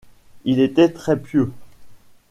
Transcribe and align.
Il 0.45 0.59
était 0.59 0.91
très 0.91 1.15
pieux. 1.21 1.51